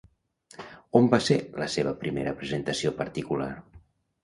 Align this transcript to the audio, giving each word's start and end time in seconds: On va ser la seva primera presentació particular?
On 0.99 1.09
va 1.11 1.19
ser 1.25 1.37
la 1.65 1.69
seva 1.75 1.95
primera 2.05 2.35
presentació 2.41 2.95
particular? 3.05 3.53